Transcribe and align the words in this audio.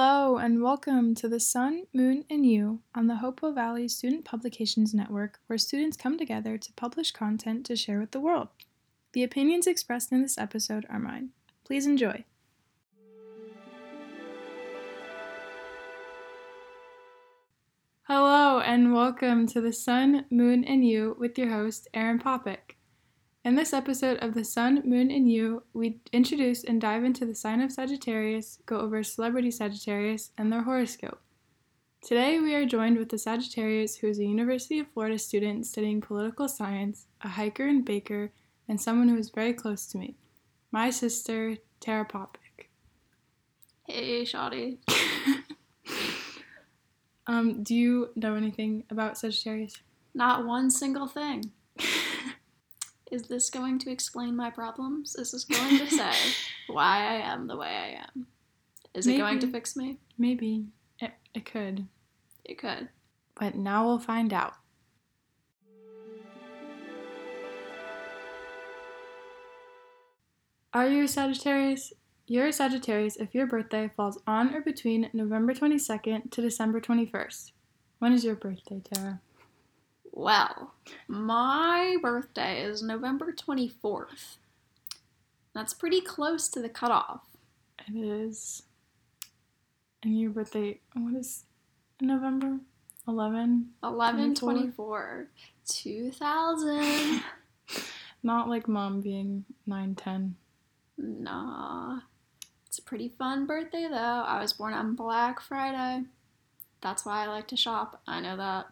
Hello, 0.00 0.36
and 0.36 0.62
welcome 0.62 1.16
to 1.16 1.28
the 1.28 1.40
Sun, 1.40 1.86
Moon, 1.92 2.24
and 2.30 2.46
You 2.46 2.82
on 2.94 3.08
the 3.08 3.16
Hopewell 3.16 3.50
Valley 3.50 3.88
Student 3.88 4.24
Publications 4.24 4.94
Network, 4.94 5.40
where 5.48 5.58
students 5.58 5.96
come 5.96 6.16
together 6.16 6.56
to 6.56 6.72
publish 6.74 7.10
content 7.10 7.66
to 7.66 7.74
share 7.74 7.98
with 7.98 8.12
the 8.12 8.20
world. 8.20 8.46
The 9.12 9.24
opinions 9.24 9.66
expressed 9.66 10.12
in 10.12 10.22
this 10.22 10.38
episode 10.38 10.86
are 10.88 11.00
mine. 11.00 11.30
Please 11.64 11.84
enjoy. 11.84 12.24
Hello, 18.04 18.60
and 18.60 18.94
welcome 18.94 19.48
to 19.48 19.60
the 19.60 19.72
Sun, 19.72 20.26
Moon, 20.30 20.62
and 20.62 20.86
You 20.86 21.16
with 21.18 21.36
your 21.36 21.50
host, 21.50 21.88
Erin 21.92 22.20
Popick. 22.20 22.77
In 23.44 23.54
this 23.54 23.72
episode 23.72 24.18
of 24.18 24.34
The 24.34 24.44
Sun, 24.44 24.82
Moon, 24.84 25.10
and 25.10 25.30
You, 25.30 25.62
we 25.72 26.00
introduce 26.12 26.64
and 26.64 26.80
dive 26.80 27.04
into 27.04 27.24
the 27.24 27.34
sign 27.34 27.60
of 27.60 27.72
Sagittarius, 27.72 28.58
go 28.66 28.80
over 28.80 29.02
celebrity 29.02 29.50
Sagittarius, 29.50 30.32
and 30.36 30.52
their 30.52 30.62
horoscope. 30.62 31.20
Today, 32.02 32.38
we 32.40 32.54
are 32.54 32.66
joined 32.66 32.98
with 32.98 33.08
the 33.08 33.18
Sagittarius, 33.18 33.96
who 33.96 34.08
is 34.08 34.18
a 34.18 34.24
University 34.24 34.78
of 34.80 34.88
Florida 34.88 35.18
student 35.18 35.66
studying 35.66 36.00
political 36.00 36.48
science, 36.48 37.06
a 37.22 37.28
hiker 37.28 37.66
and 37.66 37.84
baker, 37.84 38.32
and 38.68 38.80
someone 38.80 39.08
who 39.08 39.16
is 39.16 39.30
very 39.30 39.54
close 39.54 39.86
to 39.86 39.98
me, 39.98 40.16
my 40.72 40.90
sister, 40.90 41.56
Tara 41.80 42.04
Popick. 42.04 42.68
Hey, 43.84 44.24
Shoddy. 44.24 44.78
Um, 47.28 47.62
do 47.62 47.74
you 47.74 48.08
know 48.16 48.34
anything 48.34 48.84
about 48.88 49.18
Sagittarius? 49.18 49.74
Not 50.14 50.46
one 50.46 50.70
single 50.70 51.06
thing. 51.06 51.52
Is 53.10 53.22
this 53.22 53.48
going 53.48 53.78
to 53.80 53.90
explain 53.90 54.36
my 54.36 54.50
problems? 54.50 55.16
Is 55.16 55.32
this 55.32 55.44
going 55.44 55.78
to 55.78 55.88
say 55.88 56.12
why 56.66 56.98
I 56.98 57.14
am 57.32 57.46
the 57.46 57.56
way 57.56 57.68
I 57.68 58.02
am? 58.02 58.26
Is 58.92 59.06
it 59.06 59.16
going 59.16 59.38
to 59.38 59.46
fix 59.46 59.76
me? 59.76 59.98
Maybe. 60.18 60.66
It, 60.98 61.12
it 61.32 61.46
could. 61.46 61.86
It 62.44 62.58
could. 62.58 62.88
But 63.34 63.54
now 63.54 63.86
we'll 63.86 63.98
find 63.98 64.32
out. 64.32 64.54
Are 70.74 70.88
you 70.88 71.04
a 71.04 71.08
Sagittarius? 71.08 71.94
You're 72.26 72.48
a 72.48 72.52
Sagittarius 72.52 73.16
if 73.16 73.34
your 73.34 73.46
birthday 73.46 73.90
falls 73.96 74.18
on 74.26 74.54
or 74.54 74.60
between 74.60 75.08
November 75.14 75.54
22nd 75.54 76.30
to 76.30 76.42
December 76.42 76.78
21st. 76.78 77.52
When 78.00 78.12
is 78.12 78.22
your 78.22 78.34
birthday, 78.34 78.82
Tara? 78.92 79.20
Well, 80.12 80.74
my 81.06 81.96
birthday 82.02 82.62
is 82.62 82.82
November 82.82 83.32
24th. 83.32 84.36
That's 85.54 85.74
pretty 85.74 86.00
close 86.00 86.48
to 86.50 86.60
the 86.60 86.68
cutoff. 86.68 87.22
It 87.86 87.96
is. 87.96 88.62
And 90.02 90.18
your 90.18 90.30
birthday, 90.30 90.80
what 90.94 91.14
is 91.14 91.44
November? 92.00 92.58
11? 93.06 93.70
11 93.82 94.34
24. 94.34 94.52
24 94.76 95.28
2000. 95.66 97.22
Not 98.22 98.48
like 98.48 98.68
mom 98.68 99.00
being 99.00 99.44
9, 99.66 99.94
10. 99.94 100.36
nah. 100.98 102.00
It's 102.66 102.78
a 102.78 102.82
pretty 102.82 103.08
fun 103.18 103.46
birthday 103.46 103.86
though. 103.90 103.96
I 103.96 104.40
was 104.42 104.52
born 104.52 104.74
on 104.74 104.94
Black 104.94 105.40
Friday. 105.40 106.04
That's 106.82 107.04
why 107.06 107.24
I 107.24 107.26
like 107.26 107.48
to 107.48 107.56
shop. 107.56 108.02
I 108.06 108.20
know 108.20 108.36
that. 108.36 108.66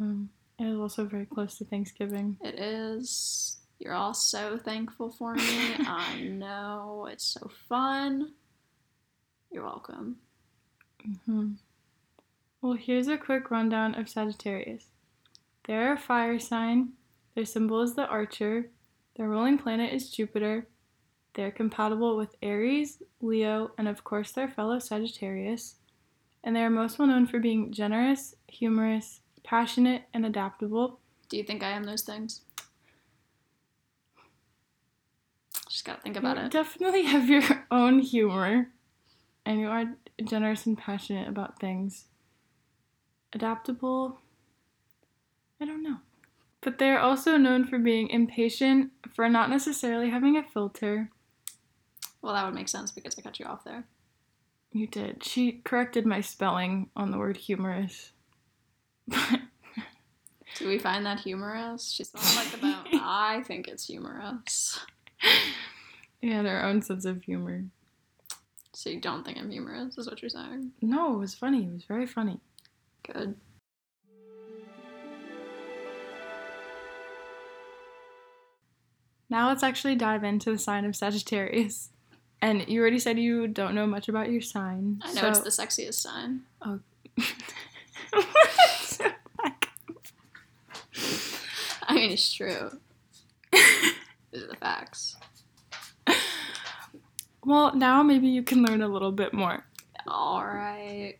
Um, 0.00 0.30
it 0.58 0.64
is 0.66 0.78
also 0.78 1.04
very 1.04 1.26
close 1.26 1.56
to 1.58 1.64
Thanksgiving. 1.64 2.36
It 2.42 2.58
is. 2.58 3.58
You're 3.78 3.94
all 3.94 4.14
so 4.14 4.58
thankful 4.58 5.10
for 5.10 5.34
me. 5.34 5.42
I 5.80 6.20
know. 6.22 7.08
It's 7.10 7.24
so 7.24 7.48
fun. 7.68 8.32
You're 9.50 9.64
welcome. 9.64 10.16
hmm 11.26 11.52
Well, 12.60 12.74
here's 12.74 13.08
a 13.08 13.16
quick 13.16 13.50
rundown 13.50 13.94
of 13.94 14.08
Sagittarius. 14.08 14.86
They're 15.66 15.92
a 15.92 15.98
fire 15.98 16.38
sign. 16.38 16.90
Their 17.34 17.44
symbol 17.44 17.82
is 17.82 17.94
the 17.94 18.06
archer. 18.06 18.70
Their 19.16 19.28
ruling 19.28 19.58
planet 19.58 19.92
is 19.92 20.10
Jupiter. 20.10 20.66
They're 21.34 21.50
compatible 21.52 22.16
with 22.16 22.34
Aries, 22.42 23.00
Leo, 23.20 23.70
and 23.78 23.86
of 23.86 24.02
course 24.02 24.32
their 24.32 24.48
fellow 24.48 24.78
Sagittarius. 24.80 25.76
And 26.42 26.56
they 26.56 26.62
are 26.62 26.70
most 26.70 26.98
well 26.98 27.08
known 27.08 27.26
for 27.26 27.38
being 27.38 27.72
generous, 27.72 28.34
humorous, 28.48 29.20
passionate, 29.48 30.02
and 30.12 30.26
adaptable. 30.26 31.00
Do 31.30 31.38
you 31.38 31.42
think 31.42 31.62
I 31.62 31.70
am 31.70 31.84
those 31.84 32.02
things? 32.02 32.42
Just 35.70 35.86
gotta 35.86 36.02
think 36.02 36.16
about 36.16 36.36
you 36.36 36.44
it. 36.44 36.50
definitely 36.50 37.04
have 37.04 37.30
your 37.30 37.42
own 37.70 38.00
humor, 38.00 38.68
and 39.46 39.58
you 39.58 39.68
are 39.68 39.84
generous 40.22 40.66
and 40.66 40.76
passionate 40.76 41.28
about 41.28 41.58
things. 41.58 42.04
Adaptable, 43.32 44.20
I 45.60 45.64
don't 45.64 45.82
know. 45.82 45.96
But 46.60 46.78
they're 46.78 47.00
also 47.00 47.38
known 47.38 47.64
for 47.64 47.78
being 47.78 48.10
impatient, 48.10 48.90
for 49.14 49.30
not 49.30 49.48
necessarily 49.48 50.10
having 50.10 50.36
a 50.36 50.42
filter. 50.42 51.10
Well, 52.20 52.34
that 52.34 52.44
would 52.44 52.54
make 52.54 52.68
sense 52.68 52.90
because 52.90 53.18
I 53.18 53.22
cut 53.22 53.38
you 53.38 53.46
off 53.46 53.64
there. 53.64 53.86
You 54.72 54.86
did. 54.86 55.24
She 55.24 55.62
corrected 55.64 56.04
my 56.04 56.20
spelling 56.20 56.90
on 56.94 57.12
the 57.12 57.18
word 57.18 57.38
humorous. 57.38 58.12
Do 60.58 60.68
we 60.68 60.78
find 60.78 61.06
that 61.06 61.20
humorous? 61.20 61.90
She's 61.90 62.12
not 62.14 62.24
like 62.36 62.54
about. 62.54 62.86
I 62.92 63.42
think 63.46 63.68
it's 63.68 63.86
humorous. 63.86 64.80
yeah, 66.20 66.42
their 66.42 66.64
own 66.64 66.82
sense 66.82 67.04
of 67.04 67.22
humor. 67.22 67.64
So 68.72 68.90
you 68.90 69.00
don't 69.00 69.24
think 69.24 69.38
I'm 69.38 69.50
humorous? 69.50 69.98
Is 69.98 70.08
what 70.08 70.22
you're 70.22 70.28
saying? 70.28 70.72
No, 70.80 71.14
it 71.14 71.18
was 71.18 71.34
funny. 71.34 71.64
It 71.64 71.72
was 71.72 71.84
very 71.84 72.06
funny. 72.06 72.40
Good. 73.04 73.34
Now 79.30 79.48
let's 79.48 79.62
actually 79.62 79.94
dive 79.94 80.24
into 80.24 80.50
the 80.50 80.58
sign 80.58 80.84
of 80.84 80.96
Sagittarius. 80.96 81.90
And 82.40 82.66
you 82.68 82.80
already 82.80 82.98
said 82.98 83.18
you 83.18 83.48
don't 83.48 83.74
know 83.74 83.86
much 83.86 84.08
about 84.08 84.30
your 84.30 84.40
sign. 84.40 85.00
I 85.02 85.12
know 85.12 85.28
it's 85.28 85.40
the 85.40 85.50
sexiest 85.50 85.94
sign. 85.94 86.42
the. 86.64 86.78
Oh. 88.14 88.24
I 91.82 91.94
mean, 91.94 92.12
it's 92.12 92.32
true. 92.32 92.70
These 93.52 94.42
are 94.42 94.48
the 94.48 94.56
facts. 94.56 95.16
well, 97.44 97.74
now 97.74 98.02
maybe 98.02 98.28
you 98.28 98.42
can 98.42 98.62
learn 98.62 98.82
a 98.82 98.88
little 98.88 99.12
bit 99.12 99.32
more. 99.32 99.64
All 100.06 100.44
right. 100.44 101.16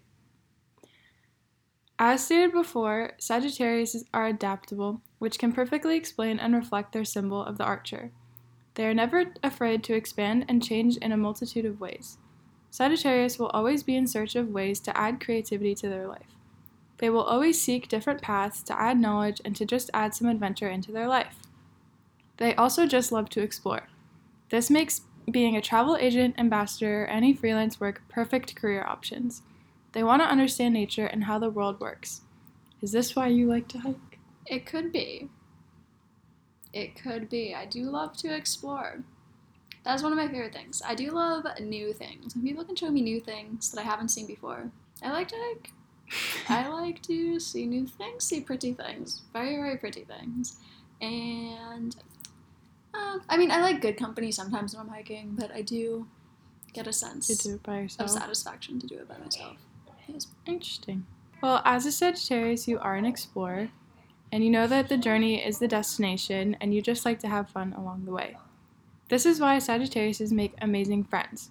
As 1.98 2.24
stated 2.24 2.52
before, 2.52 3.12
Sagittarius 3.18 4.04
are 4.14 4.26
adaptable, 4.26 5.02
which 5.18 5.38
can 5.38 5.52
perfectly 5.52 5.96
explain 5.96 6.38
and 6.38 6.54
reflect 6.54 6.92
their 6.92 7.04
symbol 7.04 7.42
of 7.42 7.58
the 7.58 7.64
archer. 7.64 8.12
They 8.74 8.86
are 8.86 8.94
never 8.94 9.32
afraid 9.42 9.82
to 9.84 9.94
expand 9.94 10.44
and 10.48 10.62
change 10.62 10.96
in 10.98 11.10
a 11.10 11.16
multitude 11.16 11.64
of 11.64 11.80
ways. 11.80 12.18
Sagittarius 12.70 13.38
will 13.38 13.48
always 13.48 13.82
be 13.82 13.96
in 13.96 14.06
search 14.06 14.36
of 14.36 14.50
ways 14.50 14.78
to 14.80 14.96
add 14.96 15.20
creativity 15.20 15.74
to 15.74 15.88
their 15.88 16.06
life. 16.06 16.37
They 16.98 17.10
will 17.10 17.22
always 17.22 17.60
seek 17.60 17.88
different 17.88 18.22
paths 18.22 18.62
to 18.64 18.80
add 18.80 18.98
knowledge 19.00 19.40
and 19.44 19.54
to 19.56 19.64
just 19.64 19.90
add 19.94 20.14
some 20.14 20.28
adventure 20.28 20.68
into 20.68 20.92
their 20.92 21.08
life. 21.08 21.36
They 22.36 22.54
also 22.54 22.86
just 22.86 23.12
love 23.12 23.28
to 23.30 23.42
explore. 23.42 23.88
This 24.50 24.70
makes 24.70 25.02
being 25.30 25.56
a 25.56 25.60
travel 25.60 25.96
agent, 25.96 26.36
ambassador, 26.38 27.04
or 27.04 27.06
any 27.06 27.34
freelance 27.34 27.80
work 27.80 28.02
perfect 28.08 28.56
career 28.56 28.84
options. 28.86 29.42
They 29.92 30.02
want 30.02 30.22
to 30.22 30.28
understand 30.28 30.74
nature 30.74 31.06
and 31.06 31.24
how 31.24 31.38
the 31.38 31.50
world 31.50 31.80
works. 31.80 32.22
Is 32.80 32.92
this 32.92 33.14
why 33.14 33.28
you 33.28 33.46
like 33.46 33.68
to 33.68 33.78
hike? 33.78 34.18
It 34.46 34.66
could 34.66 34.92
be. 34.92 35.28
It 36.72 37.00
could 37.00 37.28
be. 37.28 37.54
I 37.54 37.66
do 37.66 37.84
love 37.84 38.16
to 38.18 38.34
explore. 38.34 39.02
That's 39.84 40.02
one 40.02 40.12
of 40.12 40.18
my 40.18 40.28
favorite 40.28 40.52
things. 40.52 40.82
I 40.84 40.94
do 40.94 41.10
love 41.10 41.44
new 41.60 41.92
things. 41.92 42.34
When 42.34 42.44
people 42.44 42.64
can 42.64 42.76
show 42.76 42.90
me 42.90 43.00
new 43.00 43.20
things 43.20 43.70
that 43.70 43.80
I 43.80 43.84
haven't 43.84 44.10
seen 44.10 44.26
before, 44.26 44.70
I 45.02 45.10
like 45.10 45.28
to 45.28 45.36
hike. 45.36 45.72
I 46.48 46.68
like 46.68 47.02
to 47.02 47.38
see 47.40 47.66
new 47.66 47.86
things, 47.86 48.24
see 48.24 48.40
pretty 48.40 48.72
things, 48.72 49.22
very, 49.32 49.56
very 49.56 49.76
pretty 49.76 50.04
things. 50.04 50.58
And, 51.00 51.94
um, 52.94 53.22
I 53.28 53.36
mean, 53.36 53.50
I 53.50 53.60
like 53.60 53.80
good 53.80 53.96
company 53.96 54.32
sometimes 54.32 54.74
when 54.74 54.86
I'm 54.86 54.92
hiking, 54.92 55.34
but 55.38 55.50
I 55.52 55.62
do 55.62 56.06
get 56.72 56.86
a 56.86 56.92
sense 56.92 57.26
to 57.28 57.36
do 57.36 57.54
it 57.54 57.62
by 57.62 57.88
of 57.98 58.10
satisfaction 58.10 58.78
to 58.80 58.86
do 58.86 58.96
it 58.96 59.08
by 59.08 59.18
myself. 59.18 59.56
Yes. 60.08 60.28
Interesting. 60.46 61.06
Well, 61.42 61.62
as 61.64 61.86
a 61.86 61.92
Sagittarius, 61.92 62.66
you 62.66 62.78
are 62.80 62.96
an 62.96 63.04
explorer, 63.04 63.70
and 64.32 64.42
you 64.42 64.50
know 64.50 64.66
that 64.66 64.88
the 64.88 64.96
journey 64.96 65.44
is 65.44 65.58
the 65.58 65.68
destination, 65.68 66.56
and 66.60 66.74
you 66.74 66.82
just 66.82 67.04
like 67.04 67.20
to 67.20 67.28
have 67.28 67.48
fun 67.48 67.72
along 67.74 68.04
the 68.04 68.12
way. 68.12 68.36
This 69.08 69.24
is 69.24 69.40
why 69.40 69.56
Sagittariuses 69.58 70.32
make 70.32 70.54
amazing 70.60 71.04
friends. 71.04 71.50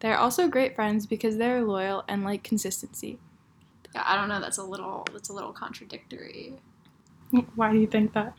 They're 0.00 0.16
also 0.16 0.48
great 0.48 0.74
friends 0.74 1.06
because 1.06 1.36
they're 1.36 1.62
loyal 1.62 2.04
and 2.08 2.24
like 2.24 2.42
consistency. 2.42 3.18
Yeah, 3.94 4.02
I 4.06 4.16
don't 4.16 4.28
know. 4.28 4.40
That's 4.40 4.58
a 4.58 4.62
little. 4.64 5.06
That's 5.12 5.28
a 5.28 5.32
little 5.32 5.52
contradictory. 5.52 6.54
Why 7.54 7.72
do 7.72 7.78
you 7.78 7.86
think 7.86 8.12
that? 8.14 8.34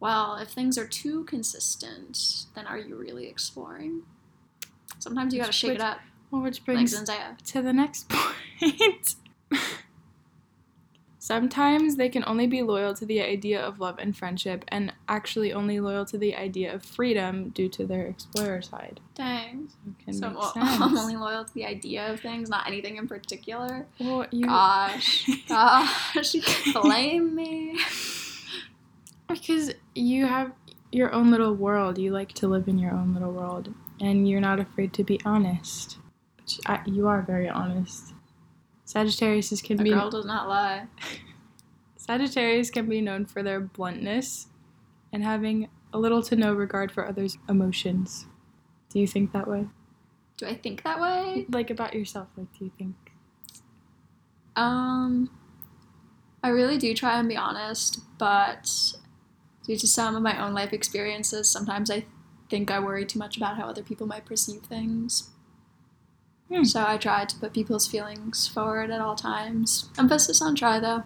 Well, 0.00 0.36
if 0.36 0.48
things 0.50 0.78
are 0.78 0.86
too 0.86 1.24
consistent, 1.24 2.46
then 2.54 2.66
are 2.66 2.78
you 2.78 2.96
really 2.96 3.26
exploring? 3.26 4.02
Sometimes 4.98 5.34
you 5.34 5.40
gotta 5.40 5.52
shake 5.52 5.70
Which- 5.70 5.78
it 5.78 5.82
up. 5.82 5.98
Well, 6.30 6.42
which 6.42 6.64
brings 6.64 6.94
Zendaya. 6.94 7.38
to 7.52 7.62
the 7.62 7.72
next 7.72 8.08
point. 8.10 9.14
Sometimes 11.28 11.96
they 11.96 12.08
can 12.08 12.24
only 12.26 12.46
be 12.46 12.62
loyal 12.62 12.94
to 12.94 13.04
the 13.04 13.20
idea 13.20 13.60
of 13.60 13.80
love 13.80 13.98
and 13.98 14.16
friendship, 14.16 14.64
and 14.68 14.94
actually 15.10 15.52
only 15.52 15.78
loyal 15.78 16.06
to 16.06 16.16
the 16.16 16.34
idea 16.34 16.74
of 16.74 16.82
freedom 16.82 17.50
due 17.50 17.68
to 17.68 17.84
their 17.86 18.06
explorer 18.06 18.62
side. 18.62 18.98
Dang. 19.14 19.68
So 20.10 20.30
well. 20.30 20.52
I'm 20.56 20.96
only 20.96 21.16
loyal 21.16 21.44
to 21.44 21.52
the 21.52 21.66
idea 21.66 22.10
of 22.10 22.20
things, 22.20 22.48
not 22.48 22.66
anything 22.66 22.96
in 22.96 23.06
particular. 23.06 23.86
well, 24.00 24.26
you, 24.30 24.46
Gosh, 24.46 25.28
gosh, 25.50 26.34
blame 26.72 27.34
me. 27.34 27.78
because 29.28 29.74
you 29.94 30.24
have 30.24 30.52
your 30.92 31.12
own 31.12 31.30
little 31.30 31.52
world. 31.54 31.98
You 31.98 32.10
like 32.10 32.32
to 32.36 32.48
live 32.48 32.68
in 32.68 32.78
your 32.78 32.92
own 32.92 33.12
little 33.12 33.32
world, 33.32 33.74
and 34.00 34.26
you're 34.26 34.40
not 34.40 34.60
afraid 34.60 34.94
to 34.94 35.04
be 35.04 35.20
honest. 35.26 35.98
Which 36.38 36.58
I, 36.64 36.80
you 36.86 37.06
are 37.06 37.20
very 37.20 37.50
honest. 37.50 38.14
Sagittarius 38.88 39.60
can 39.60 39.78
A 39.78 39.82
be 39.82 39.90
girl 39.90 40.08
does 40.08 40.24
not 40.24 40.48
lie. 40.48 40.86
Sagittarius 41.96 42.70
can 42.70 42.88
be 42.88 43.02
known 43.02 43.26
for 43.26 43.42
their 43.42 43.60
bluntness 43.60 44.46
and 45.12 45.22
having 45.22 45.68
a 45.92 45.98
little 45.98 46.22
to 46.22 46.34
no 46.34 46.54
regard 46.54 46.90
for 46.90 47.06
others' 47.06 47.36
emotions. 47.50 48.24
Do 48.88 48.98
you 48.98 49.06
think 49.06 49.32
that 49.32 49.46
way? 49.46 49.66
Do 50.38 50.46
I 50.46 50.54
think 50.54 50.84
that 50.84 50.98
way? 50.98 51.44
Like 51.50 51.68
about 51.68 51.92
yourself, 51.92 52.28
like 52.34 52.50
do 52.58 52.64
you 52.64 52.72
think? 52.78 52.94
Um, 54.56 55.28
I 56.42 56.48
really 56.48 56.78
do 56.78 56.94
try 56.94 57.18
and 57.18 57.28
be 57.28 57.36
honest, 57.36 58.00
but 58.16 58.72
due 59.66 59.76
to 59.76 59.86
some 59.86 60.16
of 60.16 60.22
my 60.22 60.42
own 60.42 60.54
life 60.54 60.72
experiences, 60.72 61.46
sometimes 61.50 61.90
I 61.90 62.06
think 62.48 62.70
I 62.70 62.80
worry 62.80 63.04
too 63.04 63.18
much 63.18 63.36
about 63.36 63.58
how 63.58 63.66
other 63.66 63.82
people 63.82 64.06
might 64.06 64.24
perceive 64.24 64.62
things. 64.62 65.28
Hmm. 66.52 66.64
So 66.64 66.84
I 66.86 66.96
try 66.96 67.24
to 67.24 67.36
put 67.36 67.52
people's 67.52 67.86
feelings 67.86 68.48
forward 68.48 68.90
at 68.90 69.00
all 69.00 69.14
times. 69.16 69.90
Emphasis 69.98 70.40
on 70.40 70.54
try, 70.54 70.80
though. 70.80 71.04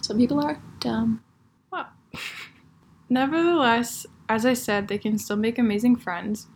Some 0.00 0.16
people 0.18 0.40
are 0.44 0.60
dumb. 0.80 1.22
Well, 1.70 1.88
Nevertheless, 3.08 4.06
as 4.28 4.46
I 4.46 4.54
said, 4.54 4.88
they 4.88 4.96
can 4.98 5.18
still 5.18 5.36
make 5.36 5.58
amazing 5.58 5.96
friends, 5.96 6.46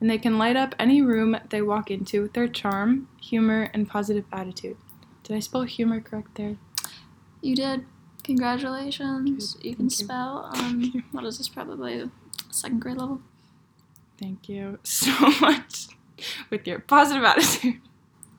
and 0.00 0.10
they 0.10 0.18
can 0.18 0.36
light 0.36 0.56
up 0.56 0.74
any 0.78 1.00
room 1.00 1.36
they 1.48 1.62
walk 1.62 1.90
into 1.90 2.22
with 2.22 2.34
their 2.34 2.48
charm, 2.48 3.08
humor, 3.20 3.70
and 3.72 3.88
positive 3.88 4.24
attitude. 4.32 4.76
Did 5.22 5.36
I 5.36 5.40
spell 5.40 5.62
humor 5.62 6.00
correct 6.00 6.34
there? 6.34 6.56
You 7.40 7.56
did. 7.56 7.86
Congratulations. 8.24 9.54
Good, 9.54 9.64
You 9.64 9.76
can 9.76 9.88
thank 9.88 10.00
you. 10.00 10.04
spell. 10.04 10.50
Um, 10.54 11.04
what 11.12 11.24
is 11.24 11.38
this? 11.38 11.48
Probably 11.48 12.10
second 12.50 12.80
grade 12.80 12.98
level. 12.98 13.22
Thank 14.20 14.48
you 14.48 14.78
so 14.82 15.12
much 15.40 15.88
with 16.50 16.66
your 16.66 16.80
positive 16.80 17.24
attitude. 17.24 17.80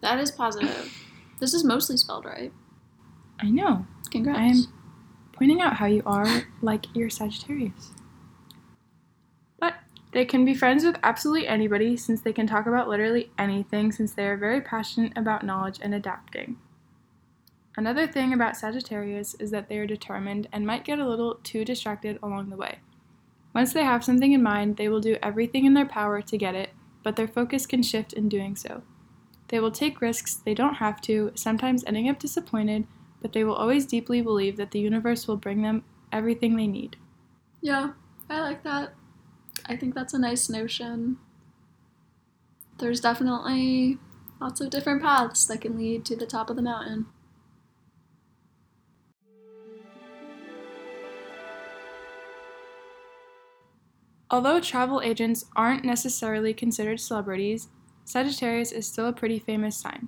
That 0.01 0.19
is 0.19 0.31
positive. 0.31 0.94
this 1.39 1.53
is 1.53 1.63
mostly 1.63 1.97
spelled 1.97 2.25
right. 2.25 2.51
I 3.39 3.50
know. 3.50 3.85
Congrats. 4.12 4.39
I 4.39 4.44
am 4.44 4.68
pointing 5.33 5.62
out 5.62 5.75
how 5.75 5.85
you 5.88 6.03
are 6.06 6.44
like 6.62 6.85
your 6.95 7.09
Sagittarius. 7.09 7.91
But 9.59 9.75
they 10.12 10.25
can 10.25 10.45
be 10.45 10.53
friends 10.53 10.85
with 10.85 10.97
absolutely 11.03 11.47
anybody 11.47 11.97
since 11.97 12.21
they 12.21 12.33
can 12.33 12.47
talk 12.47 12.68
about 12.68 12.88
literally 12.88 13.31
anything 13.38 13.91
since 13.91 14.13
they 14.13 14.27
are 14.27 14.38
very 14.38 14.62
passionate 14.62 15.13
about 15.18 15.45
knowledge 15.45 15.79
and 15.81 15.94
adapting. 15.94 16.57
Another 17.75 18.06
thing 18.06 18.33
about 18.33 18.56
Sagittarius 18.56 19.33
is 19.39 19.50
that 19.50 19.68
they 19.68 19.79
are 19.79 19.88
determined 19.88 20.47
and 20.51 20.68
might 20.68 20.86
get 20.86 21.00
a 21.00 21.07
little 21.07 21.39
too 21.44 21.65
distracted 21.65 22.19
along 22.21 22.50
the 22.50 22.56
way. 22.56 22.79
Once 23.56 23.74
they 23.74 23.83
have 23.83 24.03
something 24.03 24.31
in 24.31 24.44
mind, 24.44 24.77
they 24.77 24.89
will 24.89 25.00
do 25.00 25.18
everything 25.24 25.65
in 25.65 25.74
their 25.74 25.86
power 25.86 26.21
to 26.21 26.38
get 26.38 26.53
it, 26.53 26.69
but 27.03 27.15
their 27.15 27.27
focus 27.27 27.65
can 27.65 27.83
shift 27.83 28.13
in 28.13 28.29
doing 28.29 28.55
so. 28.55 28.83
They 29.50 29.59
will 29.59 29.71
take 29.71 30.01
risks 30.01 30.35
they 30.35 30.53
don't 30.53 30.75
have 30.75 31.01
to, 31.01 31.31
sometimes 31.35 31.83
ending 31.85 32.09
up 32.09 32.19
disappointed, 32.19 32.88
but 33.21 33.33
they 33.33 33.44
will 33.44 33.55
always 33.55 33.85
deeply 33.85 34.21
believe 34.21 34.57
that 34.57 34.71
the 34.71 34.79
universe 34.79 35.27
will 35.27 35.38
bring 35.38 35.61
them 35.61 35.85
everything 36.11 36.55
they 36.55 36.67
need. 36.67 36.97
Yeah, 37.61 37.94
I 38.29 38.41
like 38.41 38.63
that. 38.63 38.94
I 39.65 39.77
think 39.77 39.95
that's 39.95 40.13
a 40.13 40.19
nice 40.19 40.50
notion. 40.50 41.17
There's 42.77 43.01
definitely 43.01 43.97
lots 44.39 44.61
of 44.61 44.69
different 44.69 45.01
paths 45.01 45.45
that 45.45 45.61
can 45.61 45.77
lead 45.77 46.05
to 46.05 46.15
the 46.15 46.27
top 46.27 46.50
of 46.51 46.55
the 46.55 46.61
mountain. 46.61 47.07
Although 54.33 54.62
travel 54.62 55.00
agents 55.00 55.45
aren't 55.56 55.85
necessarily 55.85 56.56
considered 56.56 57.00
celebrities, 57.00 57.68
Sagittarius 58.03 58.71
is 58.71 58.88
still 58.88 59.06
a 59.06 59.13
pretty 59.13 59.38
famous 59.38 59.77
sign. 59.77 60.07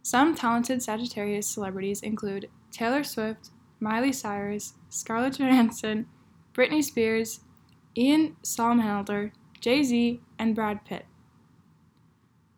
Some 0.00 0.36
talented 0.36 0.80
Sagittarius 0.80 1.48
celebrities 1.48 2.00
include 2.00 2.50
Taylor 2.70 3.02
Swift, 3.02 3.50
Miley 3.80 4.12
Cyrus, 4.12 4.74
Scarlett 4.90 5.40
Johansson, 5.40 6.06
Britney 6.54 6.84
Spears, 6.84 7.40
Ian 7.96 8.36
Somerhalder, 8.44 9.32
Jay 9.60 9.82
Z, 9.82 10.20
and 10.38 10.54
Brad 10.54 10.84
Pitt. 10.84 11.06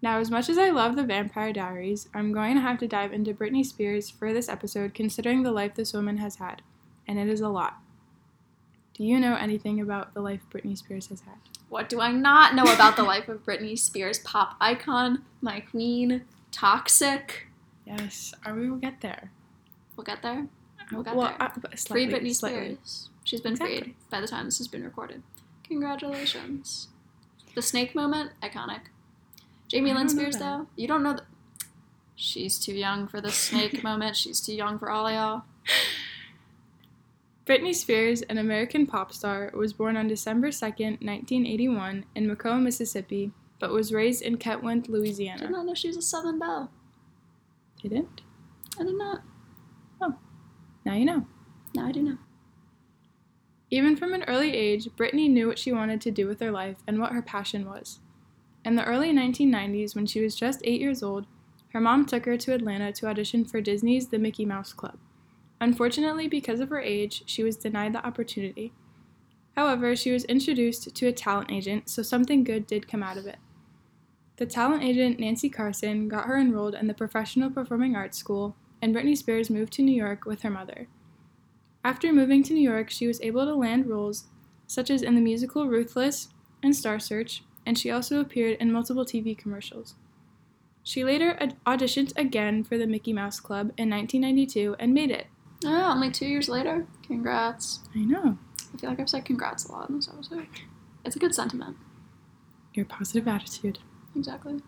Now, 0.02 0.18
as 0.18 0.30
much 0.30 0.50
as 0.50 0.58
I 0.58 0.68
love 0.68 0.96
the 0.96 1.02
Vampire 1.02 1.54
Diaries, 1.54 2.10
I'm 2.12 2.30
going 2.30 2.56
to 2.56 2.60
have 2.60 2.76
to 2.76 2.86
dive 2.86 3.14
into 3.14 3.32
Britney 3.32 3.64
Spears 3.64 4.10
for 4.10 4.34
this 4.34 4.50
episode 4.50 4.92
considering 4.92 5.44
the 5.44 5.50
life 5.50 5.76
this 5.76 5.94
woman 5.94 6.18
has 6.18 6.36
had, 6.36 6.60
and 7.08 7.18
it 7.18 7.30
is 7.30 7.40
a 7.40 7.48
lot. 7.48 7.78
Do 9.00 9.06
you 9.06 9.18
know 9.18 9.34
anything 9.34 9.80
about 9.80 10.12
the 10.12 10.20
life 10.20 10.42
Britney 10.52 10.76
Spears 10.76 11.06
has 11.06 11.22
had? 11.22 11.36
What 11.70 11.88
do 11.88 12.02
I 12.02 12.12
not 12.12 12.54
know 12.54 12.64
about 12.64 12.96
the 12.96 13.02
life 13.02 13.30
of 13.30 13.42
Britney 13.46 13.78
Spears, 13.78 14.18
pop 14.18 14.56
icon, 14.60 15.22
my 15.40 15.60
queen, 15.60 16.26
toxic? 16.52 17.46
Yes, 17.86 18.34
uh, 18.44 18.52
we 18.52 18.68
will 18.68 18.76
get 18.76 19.00
there. 19.00 19.30
We'll 19.96 20.04
get 20.04 20.20
there. 20.20 20.48
We'll 20.92 21.02
get 21.02 21.16
well, 21.16 21.28
there. 21.28 21.42
uh, 21.42 21.48
but 21.62 21.70
Free 21.70 21.78
slightly, 21.78 22.06
Britney 22.08 22.34
slightly. 22.34 22.60
Spears. 22.74 23.08
She's 23.24 23.40
been 23.40 23.52
Exactly. 23.52 23.80
freed 23.80 23.94
by 24.10 24.20
the 24.20 24.28
time 24.28 24.44
this 24.44 24.58
has 24.58 24.68
been 24.68 24.84
recorded. 24.84 25.22
Congratulations. 25.64 26.88
The 27.54 27.62
snake 27.62 27.94
moment, 27.94 28.32
iconic. 28.42 28.80
Jamie 29.68 29.94
Lynn 29.94 30.10
Spears, 30.10 30.36
though, 30.36 30.66
you 30.76 30.86
don't 30.86 31.02
know 31.02 31.14
that. 31.14 31.24
She's 32.16 32.58
too 32.58 32.74
young 32.74 33.08
for 33.08 33.22
the 33.22 33.32
snake 33.32 33.82
moment. 33.82 34.18
She's 34.18 34.42
too 34.42 34.52
young 34.54 34.78
for 34.78 34.90
all 34.90 35.06
of 35.06 35.14
y'all. 35.14 35.44
Britney 37.50 37.74
Spears, 37.74 38.22
an 38.22 38.38
American 38.38 38.86
pop 38.86 39.12
star, 39.12 39.50
was 39.52 39.72
born 39.72 39.96
on 39.96 40.06
December 40.06 40.50
2nd, 40.50 41.02
1981, 41.02 42.04
in 42.14 42.30
McComb, 42.30 42.62
Mississippi, 42.62 43.32
but 43.58 43.72
was 43.72 43.92
raised 43.92 44.22
in 44.22 44.36
Kentwood, 44.36 44.88
Louisiana. 44.88 45.42
I 45.42 45.46
did 45.46 45.50
not 45.50 45.66
know 45.66 45.74
she 45.74 45.88
was 45.88 45.96
a 45.96 46.02
Southern 46.02 46.38
Belle. 46.38 46.70
Didn't? 47.82 48.20
I 48.78 48.84
did 48.84 48.96
not. 48.96 49.22
Oh, 50.00 50.14
now 50.84 50.94
you 50.94 51.04
know. 51.04 51.26
Now 51.74 51.88
I 51.88 51.90
do 51.90 52.02
know. 52.02 52.18
Even 53.68 53.96
from 53.96 54.14
an 54.14 54.22
early 54.28 54.54
age, 54.54 54.88
Britney 54.96 55.28
knew 55.28 55.48
what 55.48 55.58
she 55.58 55.72
wanted 55.72 56.00
to 56.02 56.12
do 56.12 56.28
with 56.28 56.38
her 56.38 56.52
life 56.52 56.76
and 56.86 57.00
what 57.00 57.10
her 57.10 57.20
passion 57.20 57.66
was. 57.66 57.98
In 58.64 58.76
the 58.76 58.84
early 58.84 59.12
1990s, 59.12 59.96
when 59.96 60.06
she 60.06 60.20
was 60.20 60.36
just 60.36 60.60
eight 60.62 60.80
years 60.80 61.02
old, 61.02 61.26
her 61.70 61.80
mom 61.80 62.06
took 62.06 62.26
her 62.26 62.36
to 62.36 62.54
Atlanta 62.54 62.92
to 62.92 63.08
audition 63.08 63.44
for 63.44 63.60
Disney's 63.60 64.06
The 64.06 64.20
Mickey 64.20 64.44
Mouse 64.44 64.72
Club. 64.72 65.00
Unfortunately, 65.60 66.26
because 66.26 66.60
of 66.60 66.70
her 66.70 66.80
age, 66.80 67.22
she 67.26 67.42
was 67.42 67.56
denied 67.56 67.92
the 67.92 68.06
opportunity. 68.06 68.72
However, 69.56 69.94
she 69.94 70.10
was 70.10 70.24
introduced 70.24 70.94
to 70.94 71.06
a 71.06 71.12
talent 71.12 71.50
agent, 71.50 71.88
so 71.90 72.02
something 72.02 72.44
good 72.44 72.66
did 72.66 72.88
come 72.88 73.02
out 73.02 73.18
of 73.18 73.26
it. 73.26 73.38
The 74.36 74.46
talent 74.46 74.82
agent, 74.82 75.20
Nancy 75.20 75.50
Carson, 75.50 76.08
got 76.08 76.24
her 76.24 76.38
enrolled 76.38 76.74
in 76.74 76.86
the 76.86 76.94
Professional 76.94 77.50
Performing 77.50 77.94
Arts 77.94 78.16
School, 78.16 78.56
and 78.80 78.94
Britney 78.94 79.16
Spears 79.16 79.50
moved 79.50 79.74
to 79.74 79.82
New 79.82 79.94
York 79.94 80.24
with 80.24 80.40
her 80.42 80.50
mother. 80.50 80.88
After 81.84 82.12
moving 82.12 82.42
to 82.44 82.54
New 82.54 82.62
York, 82.62 82.88
she 82.88 83.06
was 83.06 83.20
able 83.20 83.44
to 83.44 83.54
land 83.54 83.86
roles 83.86 84.28
such 84.66 84.88
as 84.88 85.02
in 85.02 85.14
the 85.16 85.20
musical 85.20 85.66
Ruthless 85.66 86.28
and 86.62 86.74
Star 86.74 86.98
Search, 86.98 87.42
and 87.66 87.76
she 87.76 87.90
also 87.90 88.20
appeared 88.20 88.56
in 88.60 88.72
multiple 88.72 89.04
TV 89.04 89.36
commercials. 89.36 89.96
She 90.82 91.04
later 91.04 91.36
auditioned 91.66 92.12
again 92.16 92.64
for 92.64 92.78
the 92.78 92.86
Mickey 92.86 93.12
Mouse 93.12 93.40
Club 93.40 93.72
in 93.76 93.90
1992 93.90 94.76
and 94.78 94.94
made 94.94 95.10
it. 95.10 95.26
Oh, 95.64 95.92
only 95.92 96.10
two 96.10 96.26
years 96.26 96.48
later. 96.48 96.86
Congrats. 97.06 97.80
I 97.94 98.00
know. 98.00 98.38
I 98.72 98.78
feel 98.78 98.90
like 98.90 99.00
I've 99.00 99.08
said 99.08 99.24
congrats 99.24 99.64
a 99.64 99.72
lot 99.72 99.90
in 99.90 99.96
this 99.96 100.08
episode. 100.08 100.46
It's 101.04 101.16
a 101.16 101.18
good 101.18 101.34
sentiment. 101.34 101.76
Your 102.74 102.84
positive 102.86 103.26
attitude. 103.26 103.78
Exactly. 104.14 104.60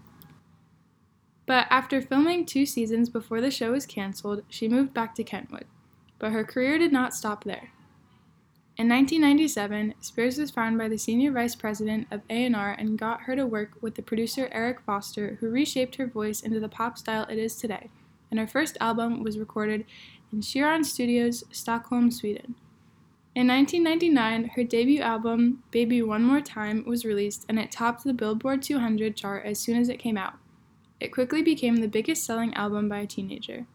But 1.47 1.67
after 1.71 2.01
filming 2.01 2.47
two 2.47 2.67
seasons 2.67 3.09
before 3.09 3.41
the 3.41 3.51
show 3.51 3.73
was 3.73 3.87
canceled, 3.87 4.43
she 4.49 4.69
moved 4.69 4.95
back 4.95 5.15
to 5.17 5.25
Kentwood. 5.25 5.67
But 6.19 6.33
her 6.33 6.45
career 6.45 6.79
did 6.79 6.93
not 6.93 7.15
stop 7.15 7.45
there. 7.45 7.71
In 8.79 8.89
1997, 8.89 9.95
Spears 10.01 10.39
was 10.39 10.51
found 10.51 10.79
by 10.79 10.89
the 10.89 10.97
senior 10.97 11.31
vice 11.31 11.55
president 11.55 12.07
of 12.11 12.23
A&R 12.31 12.73
and 12.79 12.99
got 12.99 13.23
her 13.23 13.37
to 13.37 13.47
work 13.47 13.73
with 13.83 13.97
the 13.97 14.03
producer 14.03 14.49
Eric 14.51 14.81
Foster, 14.81 15.37
who 15.41 15.51
reshaped 15.51 15.97
her 15.97 16.07
voice 16.07 16.41
into 16.41 16.59
the 16.59 16.69
pop 16.69 16.97
style 16.97 17.27
it 17.29 17.39
is 17.39 17.57
today. 17.57 17.91
And 18.31 18.41
her 18.41 18.47
first 18.47 18.79
album 18.81 19.23
was 19.23 19.39
recorded 19.39 19.85
in 20.33 20.41
Cheiron 20.41 20.85
Studios, 20.85 21.45
Stockholm, 21.51 22.11
Sweden. 22.11 22.55
In 23.35 23.49
1999, 23.49 24.51
her 24.57 24.65
debut 24.65 25.01
album, 25.01 25.63
Baby 25.71 26.03
One 26.03 26.25
More 26.25 26.41
Time, 26.41 26.85
was 26.87 27.05
released 27.05 27.47
and 27.49 27.59
it 27.59 27.71
topped 27.71 28.05
the 28.05 28.13
Billboard 28.13 28.63
200 28.63 29.17
chart 29.17 29.47
as 29.47 29.59
soon 29.59 29.79
as 29.79 29.89
it 29.89 29.99
came 29.99 30.19
out. 30.19 30.35
It 31.01 31.13
quickly 31.13 31.43
became 31.43 31.77
the 31.77 31.89
biggest 31.89 32.25
selling 32.25 32.55
album 32.55 32.89
by 32.89 32.99
a 32.99 33.07
teenager. 33.07 33.67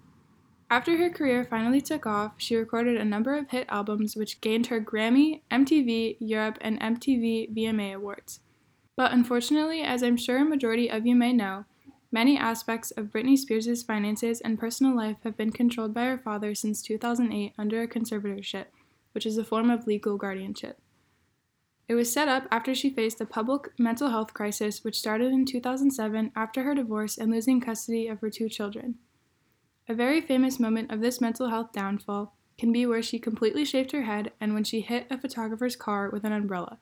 After 0.69 0.97
her 0.97 1.09
career 1.09 1.43
finally 1.43 1.81
took 1.81 2.05
off, 2.05 2.33
she 2.37 2.55
recorded 2.55 2.97
a 2.97 3.05
number 3.05 3.35
of 3.35 3.49
hit 3.49 3.67
albums 3.69 4.15
which 4.15 4.41
gained 4.41 4.67
her 4.67 4.81
Grammy, 4.81 5.41
MTV 5.49 6.17
Europe, 6.19 6.57
and 6.61 6.79
MTV 6.79 7.55
VMA 7.55 7.95
awards. 7.95 8.41
But 8.95 9.13
unfortunately, 9.13 9.81
as 9.81 10.03
I'm 10.03 10.17
sure 10.17 10.37
a 10.39 10.45
majority 10.45 10.89
of 10.89 11.05
you 11.05 11.15
may 11.15 11.31
know, 11.31 11.65
many 12.11 12.37
aspects 12.37 12.91
of 12.91 13.11
Britney 13.11 13.37
Spears' 13.37 13.83
finances 13.83 14.41
and 14.41 14.59
personal 14.59 14.95
life 14.95 15.17
have 15.23 15.37
been 15.37 15.51
controlled 15.51 15.93
by 15.93 16.05
her 16.05 16.17
father 16.17 16.55
since 16.55 16.81
2008 16.81 17.53
under 17.57 17.81
a 17.81 17.87
conservatorship, 17.87 18.65
which 19.13 19.25
is 19.25 19.37
a 19.37 19.43
form 19.43 19.69
of 19.69 19.87
legal 19.87 20.17
guardianship. 20.17 20.79
It 21.87 21.95
was 21.95 22.11
set 22.11 22.27
up 22.27 22.47
after 22.51 22.75
she 22.75 22.89
faced 22.89 23.21
a 23.21 23.25
public 23.25 23.69
mental 23.79 24.09
health 24.09 24.33
crisis, 24.33 24.83
which 24.83 24.99
started 24.99 25.31
in 25.31 25.45
2007 25.45 26.31
after 26.35 26.63
her 26.63 26.75
divorce 26.75 27.17
and 27.17 27.31
losing 27.31 27.61
custody 27.61 28.07
of 28.07 28.19
her 28.19 28.29
two 28.29 28.49
children. 28.49 28.95
A 29.87 29.93
very 29.93 30.19
famous 30.19 30.59
moment 30.59 30.91
of 30.91 30.99
this 30.99 31.21
mental 31.21 31.47
health 31.47 31.71
downfall 31.71 32.35
can 32.57 32.73
be 32.73 32.85
where 32.85 33.01
she 33.01 33.19
completely 33.19 33.63
shaved 33.63 33.93
her 33.93 34.03
head 34.03 34.33
and 34.41 34.53
when 34.53 34.65
she 34.65 34.81
hit 34.81 35.07
a 35.09 35.17
photographer's 35.17 35.77
car 35.77 36.09
with 36.09 36.25
an 36.25 36.33
umbrella. 36.33 36.79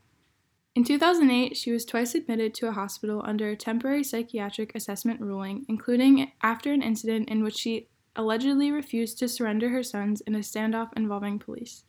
In 0.75 0.83
2008, 0.83 1.55
she 1.55 1.71
was 1.71 1.85
twice 1.85 2.15
admitted 2.15 2.53
to 2.55 2.67
a 2.67 2.73
hospital 2.73 3.21
under 3.23 3.49
a 3.49 3.55
temporary 3.55 4.03
psychiatric 4.03 4.75
assessment 4.75 5.21
ruling, 5.21 5.65
including 5.69 6.33
after 6.43 6.73
an 6.73 6.81
incident 6.81 7.29
in 7.29 7.43
which 7.43 7.55
she 7.55 7.87
allegedly 8.17 8.71
refused 8.71 9.17
to 9.19 9.29
surrender 9.29 9.69
her 9.69 9.83
sons 9.83 10.19
in 10.21 10.35
a 10.35 10.39
standoff 10.39 10.89
involving 10.97 11.39
police. 11.39 11.85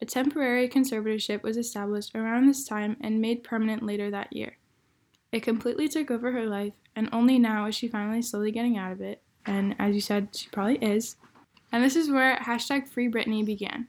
A 0.00 0.06
temporary 0.06 0.66
conservatorship 0.66 1.42
was 1.42 1.58
established 1.58 2.14
around 2.14 2.46
this 2.46 2.64
time 2.64 2.96
and 3.02 3.20
made 3.20 3.44
permanent 3.44 3.82
later 3.82 4.10
that 4.10 4.32
year. 4.32 4.56
It 5.30 5.42
completely 5.42 5.86
took 5.86 6.10
over 6.10 6.32
her 6.32 6.46
life, 6.46 6.72
and 6.96 7.10
only 7.12 7.38
now 7.38 7.66
is 7.66 7.74
she 7.74 7.86
finally 7.86 8.22
slowly 8.22 8.50
getting 8.50 8.78
out 8.78 8.92
of 8.92 9.02
it. 9.02 9.22
And 9.44 9.76
as 9.78 9.94
you 9.94 10.00
said, 10.00 10.28
she 10.34 10.48
probably 10.48 10.76
is. 10.76 11.16
And 11.70 11.84
this 11.84 11.96
is 11.96 12.10
where 12.10 12.36
hashtag 12.38 12.88
Free 12.88 13.10
Britney 13.10 13.44
began. 13.44 13.88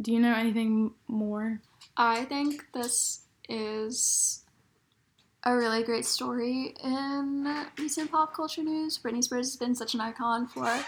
Do 0.00 0.12
you 0.12 0.20
know 0.20 0.34
anything 0.34 0.92
more? 1.08 1.62
I 1.96 2.24
think 2.26 2.66
this 2.72 3.22
is 3.50 4.44
a 5.44 5.56
really 5.56 5.82
great 5.82 6.04
story 6.04 6.74
in 6.82 7.66
recent 7.78 8.10
pop 8.10 8.34
culture 8.34 8.62
news. 8.62 8.98
Britney 8.98 9.22
Spears 9.22 9.48
has 9.48 9.56
been 9.56 9.74
such 9.74 9.94
an 9.94 10.00
icon 10.00 10.46
for 10.46 10.84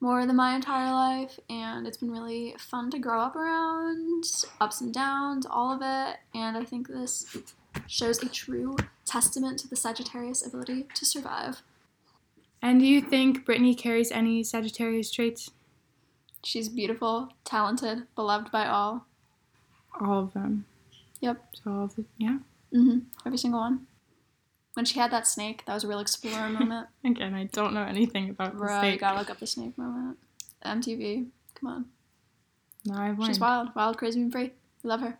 more 0.00 0.26
than 0.26 0.36
my 0.36 0.54
entire 0.54 0.92
life, 0.92 1.38
and 1.48 1.86
it's 1.86 1.96
been 1.96 2.10
really 2.10 2.54
fun 2.58 2.90
to 2.90 2.98
grow 2.98 3.20
up 3.20 3.36
around, 3.36 4.24
ups 4.60 4.80
and 4.80 4.92
downs, 4.92 5.46
all 5.46 5.72
of 5.72 5.80
it. 5.82 6.18
And 6.34 6.56
I 6.56 6.64
think 6.64 6.88
this 6.88 7.36
shows 7.86 8.22
a 8.22 8.28
true 8.28 8.76
testament 9.06 9.58
to 9.60 9.68
the 9.68 9.76
Sagittarius 9.76 10.46
ability 10.46 10.88
to 10.94 11.06
survive. 11.06 11.62
And 12.60 12.80
do 12.80 12.86
you 12.86 13.00
think 13.00 13.46
Britney 13.46 13.76
carries 13.76 14.10
any 14.10 14.42
Sagittarius 14.42 15.10
traits? 15.10 15.50
She's 16.42 16.68
beautiful, 16.68 17.30
talented, 17.44 18.06
beloved 18.14 18.50
by 18.50 18.66
all. 18.66 19.06
All 20.00 20.24
of 20.24 20.34
them. 20.34 20.66
Yep. 21.20 21.42
So 21.54 21.70
all 21.70 21.84
of 21.84 21.96
the, 21.96 22.04
yeah. 22.18 22.38
Mm-hmm. 22.74 22.98
Every 23.26 23.38
single 23.38 23.60
one. 23.60 23.86
When 24.74 24.84
she 24.84 24.98
had 24.98 25.10
that 25.12 25.26
snake, 25.26 25.64
that 25.66 25.74
was 25.74 25.84
a 25.84 25.88
real 25.88 26.00
explorer 26.00 26.48
moment. 26.58 26.88
Again, 27.04 27.34
I 27.34 27.44
don't 27.44 27.74
know 27.74 27.84
anything 27.84 28.30
about 28.30 28.54
the 28.54 28.58
Right, 28.64 28.80
snake. 28.80 29.00
gotta 29.00 29.18
look 29.18 29.30
up 29.30 29.38
the 29.38 29.46
snake 29.46 29.78
moment. 29.78 30.18
MTV, 30.64 31.26
come 31.54 31.68
on. 31.70 31.84
No, 32.86 32.94
I've 32.98 33.24
She's 33.24 33.38
wild, 33.40 33.68
wild, 33.74 33.96
crazy, 33.98 34.20
and 34.20 34.32
free. 34.32 34.52
We 34.82 34.90
love 34.90 35.00
her. 35.00 35.18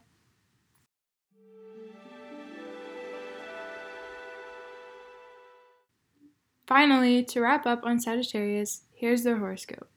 Finally, 6.67 7.25
to 7.25 7.41
wrap 7.41 7.67
up 7.67 7.85
on 7.85 8.01
Sagittarius, 8.01 8.83
here's 8.95 9.23
their 9.23 9.39
horoscope. 9.39 9.89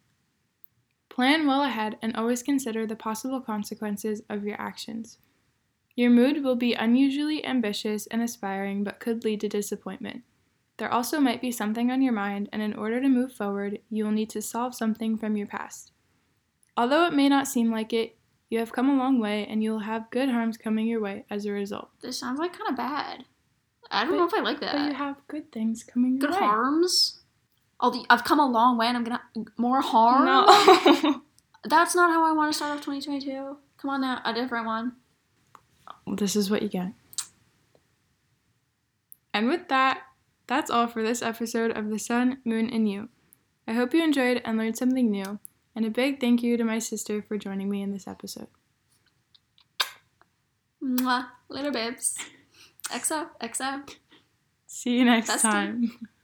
Plan 1.09 1.47
well 1.47 1.63
ahead 1.63 1.97
and 2.01 2.15
always 2.15 2.43
consider 2.43 2.85
the 2.85 2.95
possible 2.95 3.41
consequences 3.41 4.21
of 4.29 4.43
your 4.43 4.59
actions. 4.59 5.17
Your 5.97 6.09
mood 6.11 6.43
will 6.43 6.55
be 6.55 6.73
unusually 6.75 7.43
ambitious 7.43 8.05
and 8.07 8.21
aspiring, 8.21 8.83
but 8.85 8.99
could 9.01 9.25
lead 9.25 9.41
to 9.41 9.49
disappointment. 9.49 10.21
There 10.77 10.93
also 10.93 11.19
might 11.19 11.41
be 11.41 11.51
something 11.51 11.89
on 11.91 12.01
your 12.03 12.13
mind, 12.13 12.49
and 12.53 12.61
in 12.61 12.75
order 12.75 13.01
to 13.01 13.09
move 13.09 13.33
forward, 13.33 13.79
you 13.89 14.05
will 14.05 14.11
need 14.11 14.29
to 14.29 14.41
solve 14.41 14.75
something 14.75 15.17
from 15.17 15.35
your 15.35 15.47
past. 15.47 15.91
Although 16.77 17.05
it 17.07 17.13
may 17.13 17.27
not 17.27 17.47
seem 17.47 17.71
like 17.71 17.91
it, 17.93 18.15
you 18.51 18.59
have 18.59 18.71
come 18.71 18.89
a 18.89 18.95
long 18.95 19.19
way 19.19 19.45
and 19.47 19.61
you 19.63 19.71
will 19.71 19.79
have 19.79 20.11
good 20.11 20.29
harms 20.29 20.55
coming 20.55 20.85
your 20.87 21.01
way 21.01 21.25
as 21.31 21.45
a 21.47 21.51
result. 21.51 21.89
This 22.01 22.17
sounds 22.19 22.39
like 22.39 22.53
kind 22.57 22.69
of 22.69 22.77
bad. 22.77 23.25
I 23.89 24.03
don't 24.03 24.11
But- 24.13 24.17
know 24.19 24.27
if 24.27 24.33
I 24.35 24.41
like 24.41 24.59
that. 24.61 24.73
But 24.73 24.85
you 24.85 24.93
have 24.93 25.15
good 25.27 25.51
things 25.51 25.83
coming 25.83 26.11
your 26.17 26.29
Good 26.29 26.39
way. 26.39 26.45
harms? 26.45 27.21
Oh, 27.79 27.89
the, 27.89 28.05
I've 28.09 28.23
come 28.23 28.39
a 28.39 28.45
long 28.47 28.77
way 28.77 28.85
and 28.87 28.95
I'm 28.95 29.03
gonna 29.03 29.21
more 29.57 29.81
harm? 29.81 30.25
No. 30.25 31.21
That's 31.63 31.95
not 31.95 32.11
how 32.11 32.23
I 32.23 32.31
want 32.33 32.51
to 32.53 32.55
start 32.55 32.71
off 32.77 32.85
2022. 32.85 33.57
Come 33.77 33.89
on 33.89 34.01
now, 34.01 34.21
a 34.23 34.33
different 34.33 34.65
one. 34.67 34.93
This 36.05 36.35
is 36.35 36.49
what 36.49 36.61
you 36.61 36.69
get. 36.69 36.93
And 39.33 39.47
with 39.47 39.67
that, 39.69 40.01
that's 40.47 40.71
all 40.71 40.87
for 40.87 41.03
this 41.03 41.21
episode 41.21 41.77
of 41.77 41.89
The 41.89 41.99
Sun, 41.99 42.39
Moon, 42.45 42.69
and 42.69 42.89
You. 42.89 43.09
I 43.67 43.73
hope 43.73 43.93
you 43.93 44.03
enjoyed 44.03 44.41
and 44.45 44.57
learned 44.57 44.77
something 44.77 45.11
new, 45.11 45.39
and 45.75 45.85
a 45.85 45.89
big 45.89 46.19
thank 46.19 46.41
you 46.41 46.57
to 46.57 46.63
my 46.63 46.79
sister 46.79 47.21
for 47.21 47.37
joining 47.37 47.69
me 47.69 47.81
in 47.81 47.91
this 47.91 48.07
episode. 48.07 48.47
Mwah. 50.81 51.27
Later, 51.49 51.71
babes. 51.71 52.17
XO, 52.89 53.27
XO. 53.41 53.89
See 54.65 54.97
you 54.97 55.05
next 55.05 55.29
Bestie. 55.29 55.41
time. 55.41 55.91